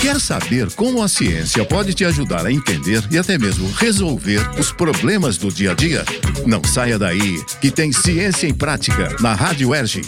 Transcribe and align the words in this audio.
Quer 0.00 0.20
saber 0.20 0.72
como 0.74 1.02
a 1.02 1.08
ciência 1.08 1.64
pode 1.64 1.92
te 1.92 2.04
ajudar 2.04 2.46
a 2.46 2.52
entender 2.52 3.02
e 3.10 3.18
até 3.18 3.36
mesmo 3.36 3.70
resolver 3.72 4.40
os 4.58 4.72
problemas 4.72 5.36
do 5.36 5.52
dia 5.52 5.72
a 5.72 5.74
dia? 5.74 6.04
Não 6.46 6.62
saia 6.64 6.98
daí, 6.98 7.44
que 7.60 7.70
tem 7.70 7.92
Ciência 7.92 8.46
em 8.46 8.54
Prática 8.54 9.16
na 9.20 9.34
Rádio 9.34 9.74
Erge. 9.74 10.02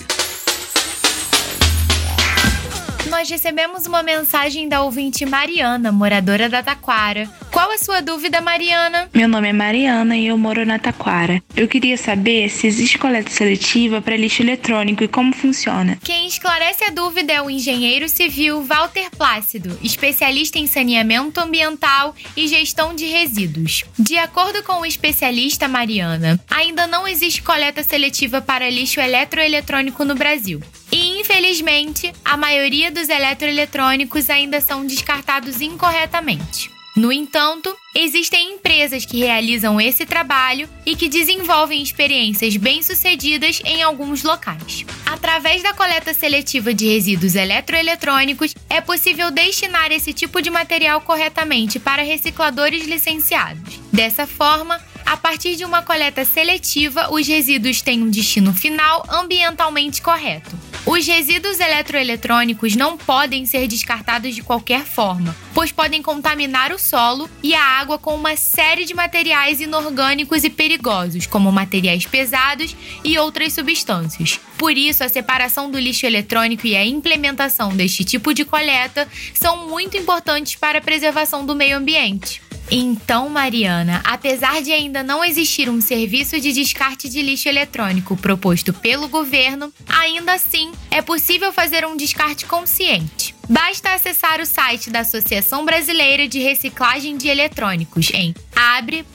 Nós 3.11 3.29
recebemos 3.29 3.86
uma 3.86 4.02
mensagem 4.02 4.68
da 4.68 4.82
ouvinte 4.82 5.27
Mariana, 5.27 5.90
moradora 5.90 6.48
da 6.48 6.62
Taquara. 6.62 7.29
Qual 7.61 7.72
a 7.72 7.77
sua 7.77 8.00
dúvida, 8.00 8.40
Mariana? 8.40 9.11
Meu 9.12 9.29
nome 9.29 9.50
é 9.50 9.52
Mariana 9.52 10.16
e 10.16 10.29
eu 10.29 10.38
moro 10.38 10.64
na 10.64 10.79
Taquara. 10.79 11.43
Eu 11.54 11.68
queria 11.68 11.98
saber 11.98 12.48
se 12.48 12.66
existe 12.66 12.96
coleta 12.96 13.29
seletiva 13.29 14.00
para 14.00 14.16
lixo 14.16 14.40
eletrônico 14.40 15.04
e 15.04 15.08
como 15.08 15.34
funciona. 15.34 15.98
Quem 16.02 16.26
esclarece 16.26 16.84
a 16.84 16.88
dúvida 16.88 17.34
é 17.34 17.43
o 17.43 17.50
engenheiro 17.50 18.08
civil 18.08 18.62
Walter 18.62 19.11
Plácido, 19.11 19.79
especialista 19.82 20.58
em 20.58 20.66
saneamento 20.66 21.38
ambiental 21.38 22.14
e 22.35 22.49
gestão 22.49 22.94
de 22.94 23.04
resíduos. 23.04 23.85
De 23.99 24.16
acordo 24.16 24.63
com 24.63 24.80
o 24.80 24.86
especialista 24.86 25.68
Mariana, 25.68 26.43
ainda 26.50 26.86
não 26.86 27.07
existe 27.07 27.43
coleta 27.43 27.82
seletiva 27.82 28.40
para 28.40 28.71
lixo 28.71 29.00
eletroeletrônico 29.00 30.02
no 30.02 30.14
Brasil. 30.14 30.63
E, 30.90 31.21
infelizmente, 31.21 32.11
a 32.24 32.38
maioria 32.38 32.91
dos 32.91 33.11
eletroeletrônicos 33.11 34.30
ainda 34.30 34.62
são 34.62 34.86
descartados 34.86 35.61
incorretamente. 35.61 36.80
No 36.97 37.12
entanto, 37.12 37.75
existem 37.94 38.55
empresas 38.55 39.05
que 39.05 39.20
realizam 39.20 39.80
esse 39.80 40.05
trabalho 40.05 40.69
e 40.84 40.97
que 40.97 41.08
desenvolvem 41.08 41.83
experiências 41.83 42.56
bem-sucedidas 42.56 43.61
em 43.64 43.83
alguns 43.83 44.25
locais. 44.25 44.84
Através 45.06 45.62
da 45.62 45.72
coleta 45.72 46.12
seletiva 46.12 46.75
de 46.75 46.89
resíduos 46.89 47.36
eletroeletrônicos, 47.36 48.55
é 48.69 48.80
possível 48.80 49.30
destinar 49.30 49.92
esse 49.92 50.12
tipo 50.12 50.42
de 50.42 50.50
material 50.50 51.00
corretamente 51.00 51.78
para 51.78 52.02
recicladores 52.02 52.86
licenciados. 52.86 53.78
Dessa 53.92 54.27
forma, 54.27 54.80
a 55.06 55.16
partir 55.16 55.56
de 55.56 55.64
uma 55.64 55.83
coleta 55.83 56.24
seletiva, 56.24 57.12
os 57.12 57.27
resíduos 57.27 57.83
têm 57.83 58.02
um 58.02 58.11
destino 58.11 58.52
final 58.52 59.05
ambientalmente 59.08 60.02
correto. 60.02 60.69
Os 60.91 61.06
resíduos 61.06 61.60
eletroeletrônicos 61.60 62.74
não 62.74 62.98
podem 62.98 63.46
ser 63.46 63.69
descartados 63.69 64.34
de 64.34 64.42
qualquer 64.42 64.84
forma, 64.84 65.36
pois 65.55 65.70
podem 65.70 66.02
contaminar 66.02 66.72
o 66.72 66.80
solo 66.80 67.30
e 67.44 67.55
a 67.55 67.62
água 67.62 67.96
com 67.96 68.12
uma 68.16 68.34
série 68.34 68.84
de 68.84 68.92
materiais 68.92 69.61
inorgânicos 69.61 70.42
e 70.42 70.50
perigosos, 70.50 71.27
como 71.27 71.52
materiais 71.52 72.06
pesados 72.06 72.74
e 73.05 73.16
outras 73.16 73.52
substâncias. 73.52 74.41
Por 74.58 74.77
isso, 74.77 75.05
a 75.05 75.08
separação 75.08 75.70
do 75.70 75.78
lixo 75.78 76.06
eletrônico 76.06 76.66
e 76.66 76.74
a 76.74 76.84
implementação 76.84 77.68
deste 77.68 78.02
tipo 78.02 78.34
de 78.34 78.44
coleta 78.44 79.06
são 79.33 79.68
muito 79.68 79.96
importantes 79.96 80.56
para 80.56 80.78
a 80.78 80.83
preservação 80.83 81.46
do 81.46 81.55
meio 81.55 81.77
ambiente. 81.77 82.42
Então, 82.70 83.28
Mariana, 83.28 84.00
apesar 84.04 84.62
de 84.62 84.70
ainda 84.70 85.02
não 85.02 85.24
existir 85.24 85.68
um 85.68 85.80
serviço 85.80 86.40
de 86.40 86.52
descarte 86.52 87.08
de 87.08 87.20
lixo 87.20 87.48
eletrônico 87.48 88.16
proposto 88.16 88.72
pelo 88.72 89.08
governo, 89.08 89.72
ainda 89.88 90.34
assim 90.34 90.70
é 90.90 91.02
possível 91.02 91.52
fazer 91.52 91.84
um 91.84 91.96
descarte 91.96 92.46
consciente. 92.46 93.34
Basta 93.48 93.92
acessar 93.92 94.40
o 94.40 94.46
site 94.46 94.90
da 94.90 95.00
Associação 95.00 95.64
Brasileira 95.64 96.28
de 96.28 96.38
Reciclagem 96.38 97.16
de 97.16 97.27
Eletrônicos 97.27 98.10
em 98.14 98.32
abre.org.br 98.54 99.10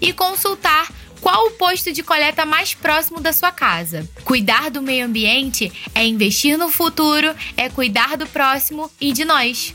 e 0.00 0.12
consultar 0.12 0.92
qual 1.20 1.46
o 1.46 1.52
posto 1.52 1.92
de 1.92 2.02
coleta 2.02 2.44
mais 2.44 2.74
próximo 2.74 3.20
da 3.20 3.32
sua 3.32 3.52
casa. 3.52 4.08
Cuidar 4.24 4.70
do 4.70 4.82
meio 4.82 5.06
ambiente 5.06 5.72
é 5.94 6.04
investir 6.04 6.58
no 6.58 6.68
futuro, 6.68 7.34
é 7.56 7.68
cuidar 7.68 8.16
do 8.16 8.26
próximo 8.26 8.90
e 9.00 9.12
de 9.12 9.24
nós. 9.24 9.74